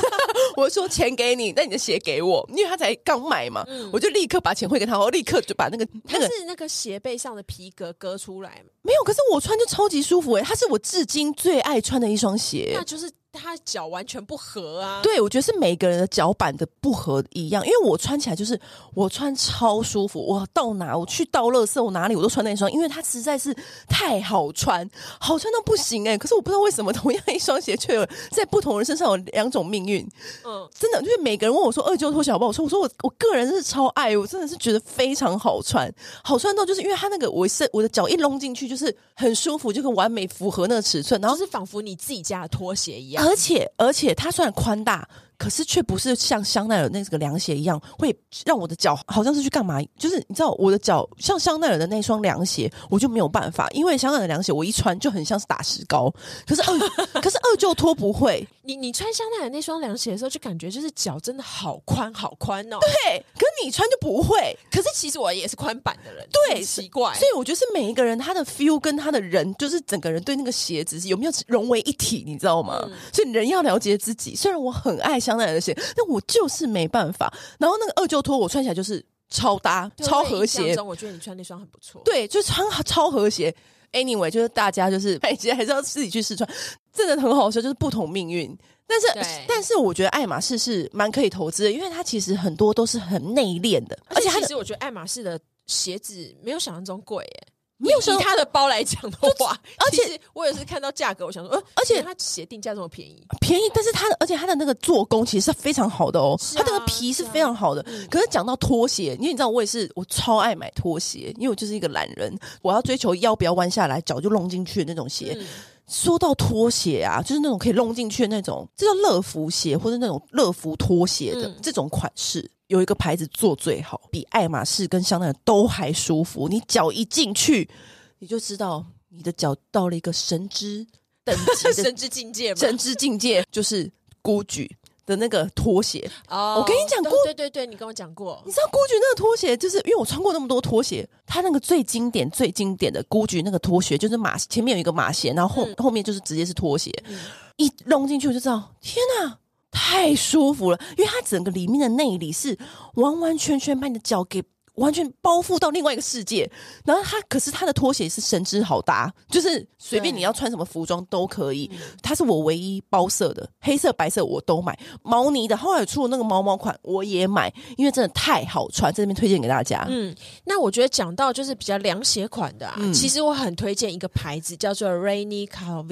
[0.57, 3.63] 我说钱给你，那你的鞋给我，因为他才刚买嘛。
[3.67, 8.63] 嗯、我就立刻把钱汇给他，我立刻就把那个那个是那个鞋背上的皮革割出来。
[8.81, 12.71] 没有，可是我穿就超级舒服诶、欸，它是我至今最爱穿的一双鞋。
[12.73, 13.11] 那就是。
[13.39, 15.02] 他脚完全不合啊！
[15.02, 18.60] 对，我觉得是每个人的脚板的不合一样，因为我穿起来就是
[18.93, 23.56] 我穿超舒服，我到哪我去到乐色，我哪里我都穿那双，因为它实在是
[23.89, 24.88] 太好穿，
[25.19, 26.17] 好穿到不行哎、欸！
[26.17, 30.08] 可是我不知道为什么同样一双鞋，却有在不同人身上有两种命运。
[30.46, 35.91] 嗯，真的，就是每个人问我说二舅拖鞋好不好穿，我说我我个人是超爱，我真的是觉得非常好穿，
[36.24, 43.22] 好穿到就是因为它那个我是我的脚一拢进去就是很舒服，就很完美符合那个尺寸，然后是仿佛你自己家的拖鞋一样。
[43.23, 45.07] 而且而且它虽然宽大，
[45.43, 49.77] 可是却不是像香奈儿那个凉鞋一样，会让我的脚好像是去干嘛？
[49.99, 56.10] 就是你知道，我的脚像香奈儿的那双凉鞋，我就没有办法，因为香奈儿的凉鞋我一穿就很像是打石膏。
[56.47, 56.79] 可是二，
[57.21, 58.47] 可是二舅拖不会。
[58.65, 62.77] 你你穿香奈儿那双凉鞋的时候，就感觉就是脚真的好宽好宽哦。
[62.79, 64.58] 对，可是你穿就不会。
[64.71, 67.13] 可是其实我也是宽版的人，对，奇怪。
[67.15, 72.79] 所以我觉得是每一个人他的 feel 跟他的人，就是整个人对那个鞋子有没有融为一体，你知道吗？
[72.86, 74.34] 嗯、所以人要了解自己。
[74.34, 77.34] 虽然我很爱香奈儿的鞋，但我就是没办法。
[77.60, 80.76] 然后那个二舅拖我穿起来就是超搭、超和谐。
[80.82, 82.02] 我觉得你穿那双很不错。
[82.06, 83.54] 对，就穿超和谐。
[83.91, 86.50] Anyway，就是大家就是 买鞋还是要自己去试穿。
[86.91, 88.58] 真的很好笑，就是不同命运。
[88.86, 89.08] 但是，
[89.48, 97.48] 但是我觉得爱马仕是蛮可以投资的，因为它其实很多都是很内敛的，而且其实我觉得爱马仕的鞋子没有想象中贵耶。
[97.77, 107.83] 没有以他的包来讲的话，而且我也是看到价格，我想说，呃，而且他鞋定价这么便宜，便宜，但是它的，而且它的那个做工其实是非常好的哦，啊、它这个皮是非常好的。
[108.09, 115.36] 可是讲到拖鞋，因为你知道我也是，我超爱买拖鞋，因为我就是一个懒人，我要追求腰不要弯下来，脚就弄进去的那种鞋。
[115.38, 115.45] 嗯
[115.93, 126.49] 说到拖鞋啊，就是那种可以弄进去的那种，这叫乐福鞋或者那种乐福拖鞋的、嗯、这种款式，有一个牌子做最好，比爱马仕跟香奈儿都还舒服。
[126.49, 127.69] 你脚一进去，
[128.17, 130.86] 你就知道你的脚到了一个神之
[131.23, 133.91] 等级的 神之境界，神之境界就是
[134.23, 134.67] Gucci。
[135.05, 136.09] 的那个拖鞋。
[136.29, 138.41] 哦，我跟你讲过，对对对，你跟我讲过。
[138.45, 147.19] 你知道 Gucci 那个拖鞋，就是因为我穿过那么多拖鞋，它那个最经典、最经典的 Gucci 那个拖鞋，就是马前面有一个马鞋，然后后、嗯、后面就是直接是拖鞋，嗯、
[147.57, 149.37] 一弄进去我就知道，天哪，
[149.71, 152.57] 太舒服了，因为它整个里面的内里是
[152.95, 154.43] 完完全全把你的脚给。
[154.75, 156.49] 完全包覆到另外一个世界，
[156.83, 161.67] 然后他可是他的拖鞋是神之好搭，就是随便你要穿什么服装都可以。
[161.67, 164.77] 对它是我唯一包色的，黑色、白色我都买。
[165.03, 169.86] 毛呢的后来出了那个毛毛款我也买，因为真的太好穿，在这边推荐给大家。
[169.89, 175.83] 嗯，那我觉得讲到就是比较凉鞋款的啊，嗯、其实我很推荐一个牌子叫做 Rainy 买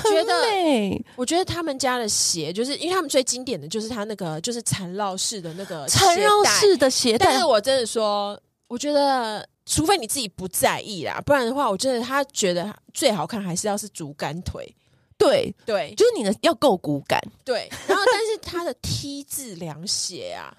[0.00, 1.04] 过，那个很美。
[1.16, 7.26] 我觉得他们家的鞋，就是因为他们最经典的就是他那个就是缠绕式的那个缠绕式的鞋带。
[7.26, 14.74] 但是我真的说，我觉得除非你自己不在意啦，不然的话，我真的他觉得最好看还是要是竹竿腿。
[15.18, 17.20] 对对，就是你的要够骨感。
[17.44, 20.52] 对，然后但是它的 T 字凉鞋啊。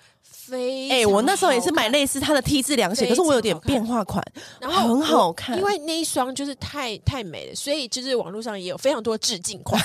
[0.46, 4.24] 非哎、欸，我那时候也是买类似它的 T 字凉鞋，可是我有点变化款，
[4.60, 9.82] 然后很好看，因为那一双就是太太美了，所以就是网络上也有非常多致敬款。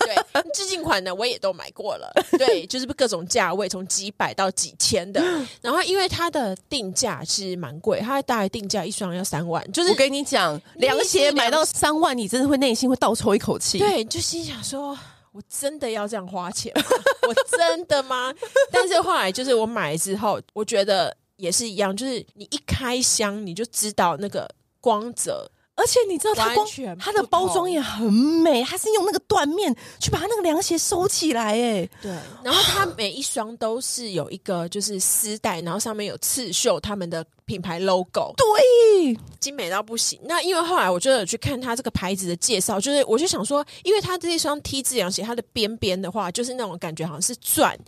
[0.00, 0.16] 对，
[0.54, 2.10] 致敬款呢，我也都买过了。
[2.38, 5.22] 对，就是各种价位，从几百到几千的。
[5.60, 9.62] 然后因为它的定价其实蛮贵，它大概定价一双要三万。
[9.72, 13.78] 就是我跟你讲，凉鞋买到三万，你真的会内心会倒抽一口气。
[13.78, 14.98] 对，就心想说。
[15.38, 16.72] 我真的要这样花钱？
[17.28, 18.34] 我真的吗？
[18.72, 25.48] 但是后来就是我买了之后，我觉得也是一样，就是你一开箱你就知道那个光泽。
[25.78, 26.66] 而且你知道它光
[26.98, 32.10] 它的包装也很美，它是用那个缎面去把它那个凉鞋收起来，哎，对。
[32.42, 40.18] 然后它每一双都是有一个就是丝带，然后上面有刺绣他们的品牌 logo，对，精美到不行。
[40.24, 47.78] 那因为后来我就有去看它这个牌子的介绍，就是我就想说，因为它这一双 T 字凉鞋，它的边边的话就是那种感觉好像是钻。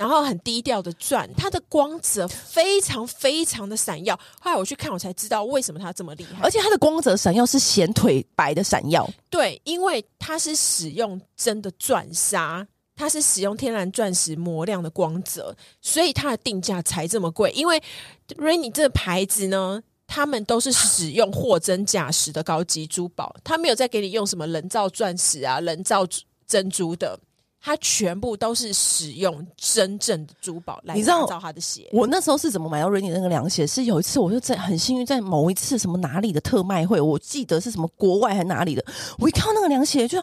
[0.00, 4.18] 然后很低调的钻，它的光泽非常非常的闪耀。
[4.40, 6.42] 后来我去看，我才知道为什么它这么厉害。
[6.42, 9.06] 而且它的光泽闪耀是显腿白的闪耀。
[9.28, 17.50] 对，因为它是使用真的钻砂，它是使用天然钻石磨亮的光泽，所以它的定价才这么贵。
[17.50, 17.78] 因为
[18.38, 26.06] Rainy 这个牌子呢，他们都是使用货真价实的高级珠宝，他没有再给你用什么人造钻石啊、人造
[26.46, 27.20] 珍珠的。
[27.62, 31.88] 它全部都是使用真正的珠宝来打造他的鞋。
[31.92, 33.66] 我那时候是怎么买到 Rainy 那个凉鞋？
[33.66, 38.84] 是有一次，我就在很幸运，在某一次什么哪里的特卖会，我记得是什么国外还是哪里的，
[39.18, 40.18] 我一看到那个凉鞋就。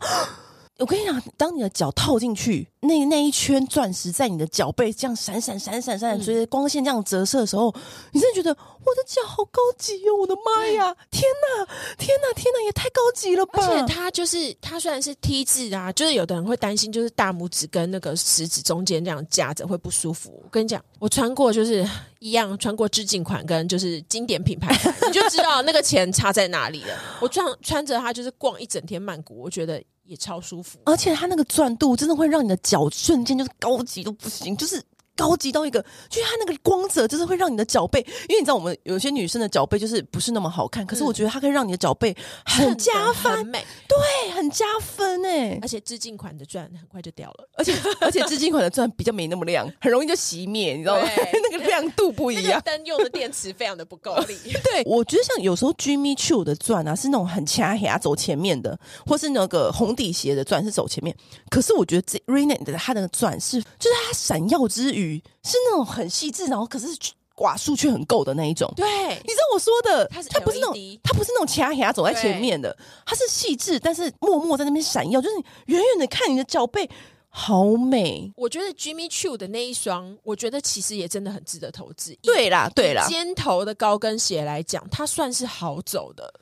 [0.79, 7.73] 我跟你讲，当你的脚套进去，那那一圈钻石在你的脚背这样闪闪闪闪闪闪，随着光线这样折射的时候，
[8.11, 10.17] 你真的觉得我的脚好高级哟、哦！
[10.17, 11.23] 我的妈呀，天
[11.57, 11.65] 哪，
[11.97, 13.53] 天哪，天哪，也太高级了吧！
[13.59, 20.39] 而且它就是它虽然是 T 字啊，就是有的人会担心，就是大拇指跟那个食指中间这样夹着会不舒服。
[20.43, 21.83] 我跟你讲，我穿过就是
[22.19, 24.71] 一样，穿过致敬款跟就是经典品牌，
[25.07, 26.95] 你就知道那个钱差在哪里了。
[27.19, 29.83] 我穿穿着它就是逛一整天曼谷，我觉得。
[30.07, 34.81] 也超舒服，而且它那个转度真的会让你的脚瞬间就是高级都不行，就是。
[35.17, 37.99] 高级到一个，就是它那个光泽，就是会让你的脚背，
[38.29, 45.57] 因为你知道我们有些女生的脚背就是不是那么好看，可是我觉得它可以让你的脚背很加分，很美，对，很加分哎。
[45.61, 51.07] 而且致敬款的钻很快就掉了，而且而且致敬款的钻比较没那么亮，很容易就熄灭，你知道吗？
[51.51, 54.37] 那个亮度不一样，灯用的电池非常的不够力。
[54.63, 61.15] 对，我觉得像有时候 Jimmy Choo 的钻啊，是那种很掐牙走前面的，或是那个红底鞋的钻是走前面，
[61.49, 65.06] 可是我觉得这 Rainy 的它那个钻是，就是它闪耀之余。
[65.15, 66.87] 是那种很细致，然后可是
[67.35, 68.71] 寡数却很够的那一种。
[68.75, 76.89] 对，你知道我说的，它是它不是那种，它不是那种掐牙走在前面的，它是细致，但是默默在那边闪耀，就是你远远的看你的脚背
[77.29, 78.31] 好美。
[78.35, 82.17] 我觉得 Jimmy Choo 的那一双，我觉得其实也真的很值得投资。
[82.23, 86.33] 对啦，对啦，尖头的高跟鞋来讲，它算是好走的，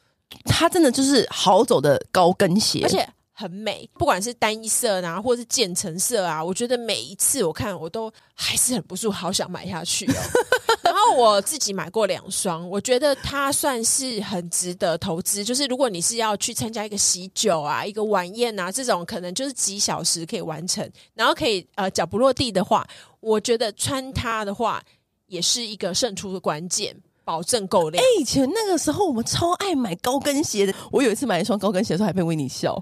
[0.46, 3.08] 它真的就是好走的高跟鞋，而且。
[3.38, 10.16] 很美，不管是单一色啊，或者是渐层色啊，我觉得每一次我看我都还是很不住，好想买下去哦。
[10.82, 15.44] 然后我自己买过两双，我觉得它算是很值得投资。
[15.44, 22.88] 就是如果你是要去参加一个喜酒啊、一个晚宴啊这种，可能就是几小时可以完成，然后可以呃脚不落地的话，
[23.20, 24.82] 我觉得穿它的话
[25.28, 26.96] 也是一个胜出的关键。
[27.26, 28.02] 保证够亮。
[28.02, 30.74] 哎、以前那个时候我们超爱买高跟鞋的。
[30.92, 32.82] 我有一次买一双高跟鞋的时候，还被维尼笑。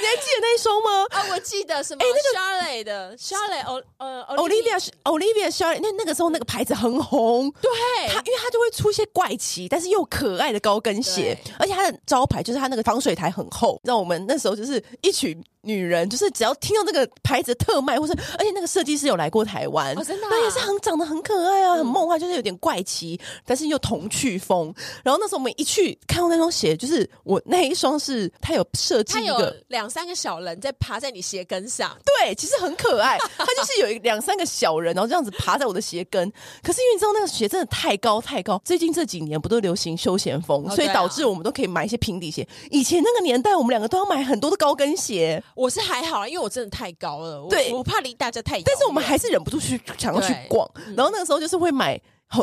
[0.00, 1.06] 你还记得那一双吗？
[1.10, 2.02] 啊，我记得什么？
[2.02, 5.80] 哎、欸，那个 Charlotte 的 Charlotte，呃，Olivia Olivia Charlotte。
[5.82, 7.50] 那那个时候那个牌子很红。
[7.60, 7.70] 对，
[8.08, 13.80] 它因为它就会出一些怪奇但是又可爱的高跟鞋，而且它的招牌就是它那个防水台很厚。
[13.84, 15.42] 让我们那时候就是一群。
[15.62, 24.72] 女人就是只要听到那个牌子特卖，或是而且那个设计师有来过台湾，哦，真的，啊，那也是很长得很可爱啊，很梦幻，就是有点怪奇，但是又童趣风。
[25.02, 33.18] 然后那时候我们一去看到那双鞋，就是我那一双是它有设计一个两三个小人在爬在你鞋跟上，对，其实很可爱。
[33.38, 36.30] 它就是有一两三个小人，然后这样子爬在我的鞋跟。
[36.62, 42.46] 可是因为你知道那个鞋真的太高太高，最近这几年不都流行休闲风，所以导致我们都可以买一些平底鞋。
[42.70, 45.42] 以前那个年代，我们两个都要买很多的高跟鞋。
[45.54, 48.62] 我是还好，因为我真的太高了，对，我，怕离大家太远。
[48.64, 52.00] 但是我们还是忍不住去想要去逛，然后那个时候就是会买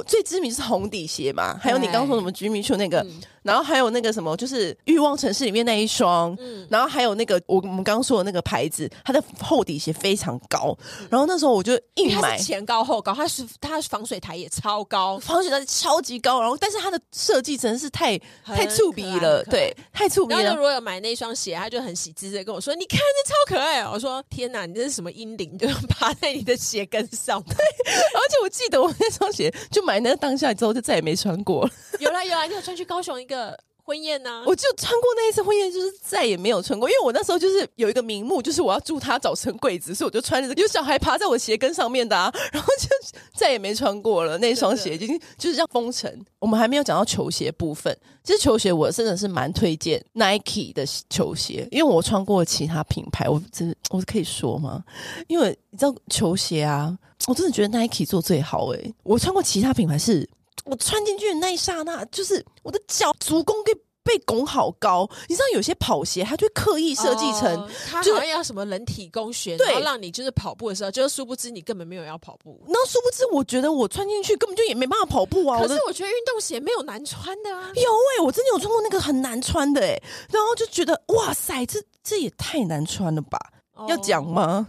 [0.08, 3.06] 最知名是红底鞋嘛，还有你刚刚说什么 Jimmy Choo 那个。
[3.43, 10.75] 嗯然后还有那个什么，就是欲望城市里面那一双，嗯，然后还有那个我我们刚刚说的那个牌子，它的厚底鞋非常高。
[11.10, 16.39] 然后那时候我就硬买，前高后高，它是它防水台也超高，防水台超级高。
[16.39, 20.41] 然后但是它的设计真的是太太粗鄙了，对，太粗鄙了。
[20.41, 25.58] 然后如果有买那双鞋，他就很喜滋滋的跟我说：“你看这超可爱哦。”我说：“天哪，你这是什么阴灵？
[25.58, 31.71] 就趴在你的鞋跟上。” 对，而且我记得我那双鞋就买那个当下之后就再也没穿过了。
[32.00, 33.33] 有啦有啦，你有穿去高雄一个。
[33.34, 34.44] 个婚宴呢、啊？
[34.46, 36.90] 我就穿过那一次婚宴，就是再也没有穿过。
[36.90, 42.88] 因为我那时候就是有一个名目，就是我要祝他早生贵子，所以我就穿着这个有小孩爬在我鞋跟上面的，啊， 然后就
[43.36, 44.38] 再也没穿过了。
[44.38, 46.25] 那双鞋已经就是这样封尘。
[46.40, 54.81] 我们还没有讲到球鞋部分，其实球鞋我真的是蛮推荐 Nike 的球鞋，因为我穿过其他品牌，我真我可以说吗？
[55.27, 60.29] 因为你知道球鞋啊，我真的觉得 Nike 做最好诶、我穿过其他品牌是。
[60.65, 63.73] 我穿进去的那一刹那，就是我的脚足弓给
[64.04, 65.10] 被拱好高。
[65.27, 72.62] 你知道有些跑鞋，它就刻意设计成，哦、它好像要什么人体工学，对，然后让你就是跑步的时候，就是殊不知你根本没有要跑步。
[72.67, 75.60] 那殊不知，我觉得我穿进去根本就也没办法跑步啊。
[75.60, 77.71] 可是我觉得运动鞋没有难穿的啊。
[77.75, 83.39] 有哎、欸，我真的有穿过那个很难穿的哎、欸，然后就觉得哇塞，这这也太难穿了吧？
[83.74, 84.67] 哦、要讲吗？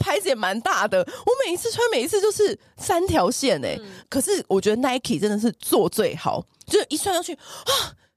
[0.00, 3.80] 牌子也蛮大的，我每一次穿，每一次就是三条线哎、欸。
[3.80, 7.72] 嗯、可是我觉得 Nike 真的是做最好，就是一穿上去啊，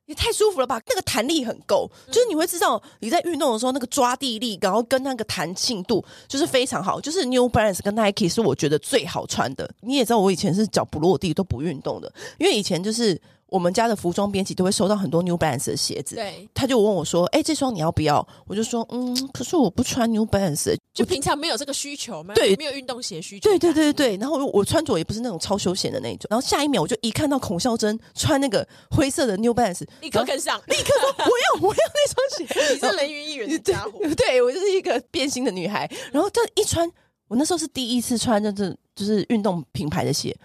[0.05, 0.81] 也太舒服了吧！
[0.89, 6.99] 那个弹力很够，嗯、就是你会知道你在运动的时候那个抓地力，然后跟那个弹性度就是非常好。
[6.99, 9.69] 就是 New Balance 跟 Nike 是我觉得最好穿的。
[9.79, 13.19] 你也知道我以前是脚不落地都不运动的，因为以前就是。
[13.49, 22.33] 我们家的服装编辑都会收到很多 New Balance 的鞋子，对，他就问我说：“哎，这双你要不要？”我就说：“嗯，可是我不穿 New Balance，就平常没有这个需求吗？
[22.33, 26.27] 对，没有运动鞋需求。”对对对对，然后我穿着也不是那种超休闲的那种。
[26.29, 35.89] 然后下一秒我就一看到孔孝真穿那个灰色的 New Balance，立刻跟上，立刻说： “我要，我要那双鞋！”你是人云亦云的家伙， 对，我就是一个变心的女孩。
[36.11, 36.89] 然后这一穿，
[37.29, 40.35] 我那时候是第一次穿，就是就是运动品牌的鞋。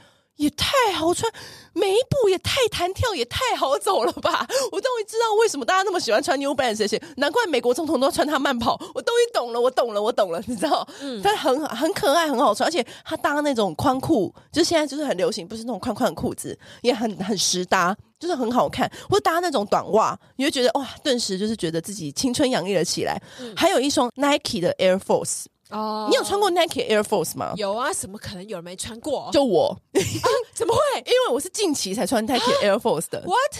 [0.43, 1.33] 也太好穿，
[1.73, 4.45] 每一步也太弹跳，也太好走了吧！
[4.73, 8.73] 我终于知道为什么大家那么喜欢穿 New Balance 这些，难怪美国总统都要穿它慢跑。
[8.93, 10.87] 我终于懂了，我懂了，我懂了，你知道？
[11.01, 18.91] 嗯，它很很可爱，很好穿，而且它搭那种宽裤，就现在就是很流行，不是那种宽宽的裤子，也很很实搭，就是很好看。
[19.09, 23.17] 或者搭那种短袜，你会觉得哇，顿时就是觉得自己青春洋溢了起来。
[23.41, 25.45] 嗯，还有一双 Nike 的 Air Force。
[25.73, 27.53] 哦，你有穿过 Nike Air Force 吗？
[27.57, 29.31] 有啊，怎么可能有人没穿过？
[29.33, 30.81] 就我，啊、怎么会？
[31.07, 33.21] 因为我是近期才穿 Nike Air Force 的。
[33.23, 33.57] What？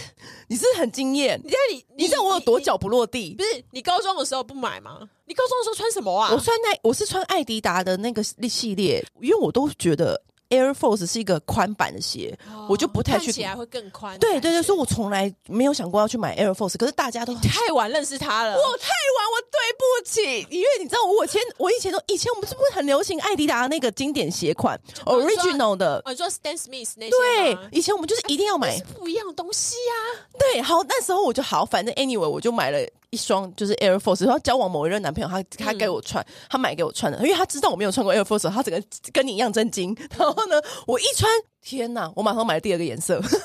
[0.47, 1.41] 你是，是很惊艳？
[1.43, 3.35] 你在你，你，你知道我有多脚不落地？
[3.35, 4.99] 不是，你高中的时候不买吗？
[5.25, 6.29] 你高中的时候穿什么啊？
[6.33, 10.21] 我穿那，我是穿艾迪达的那个系列，因为我都觉得。
[10.53, 13.25] Air Force 是一个宽版的鞋，哦、我就不太去。
[13.25, 14.17] 看起来会更宽。
[14.19, 16.77] 对对对，所以我从来没有想过要去买 Air Force。
[16.77, 20.47] 可是大家都太晚认识他了，我太晚，我对不起。
[20.49, 26.01] 因为你知道，我以前我以前都以前我们是不是很流行艾迪达那个经典鞋款、哦、Original 的？
[26.05, 27.11] 哦，你说 Stan Smith 那些？
[27.11, 30.37] 对，以前我们就是一定要买、啊、不一样的东西呀、啊。
[30.37, 32.79] 对，好，那时候我就好，反正 Anyway 我就买了。
[33.13, 38.83] 一双就是 Air Force，然后交往某一任男朋友，他他给我穿，嗯、他买给我穿的，因为他知道我没有穿过 Air Force，他整个
[39.13, 39.95] 跟你一样震惊。
[40.17, 42.11] 然后呢，我一穿，天哪！
[42.15, 43.37] 我马上买了第二个颜色， 这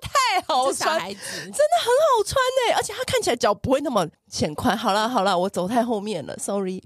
[0.00, 4.78] 太好穿，孩子真的很好穿呢，而且它看起来脚不会那么浅宽。
[4.78, 6.80] 好了好了，我走太后面了，Sorry。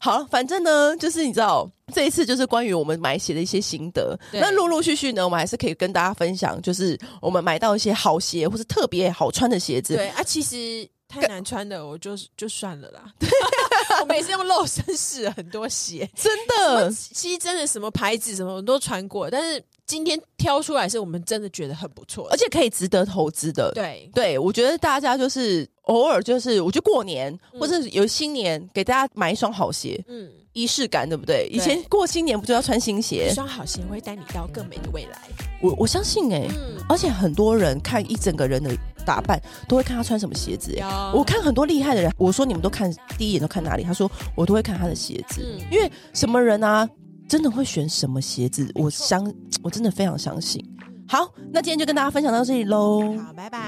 [0.00, 4.16] 好，反正呢，就是你知道，这一次就是关于我们买鞋的一些心得。
[4.32, 9.96] 那陆陆续续呢，我们还是可以跟大家分享，就是我们买到一些好鞋或是特别好穿的鞋子。
[9.96, 10.88] 对啊，其实。
[11.08, 13.12] 太难穿的，我就就算了啦。
[14.02, 23.72] 我每次用露身试了很多鞋， 真的，其实真的什么牌子什么我都穿过，但是今天挑出来是我们真的觉得很不错，而且可以值得投资的。
[23.74, 30.30] 对对，我觉得大家就是偶尔就是，我觉得过年、嗯、或者有新年给大家买一双好鞋，嗯。
[30.54, 31.46] 仪式感对不对？
[31.52, 33.28] 以前过新年不就要穿新鞋？
[33.30, 35.22] 一双好鞋会带你到更美的未来。
[35.62, 38.74] 我我相信哎、欸，嗯、而且很多人看一整个人的
[39.08, 40.84] 打扮，都会看他穿什么鞋子、欸。
[41.14, 43.82] 我看很多厉害的人，我说你们都看第一眼都看哪里？
[43.82, 46.86] 他说我都会看他的鞋子，嗯、因为什么人啊，
[47.26, 48.70] 真的会选什么鞋子？
[48.74, 49.32] 我相
[49.62, 50.62] 我真的非常相信。
[51.08, 53.16] 好，那今天就跟大家分享到这里喽。
[53.16, 53.58] 好，拜拜。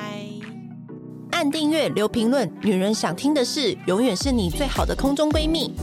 [1.30, 5.74] 按订阅，留评论，女人想听的事，永远是你最好的空中闺蜜。